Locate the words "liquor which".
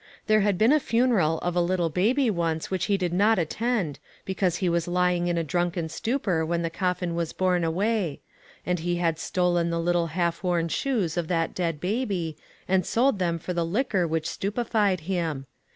13.63-14.25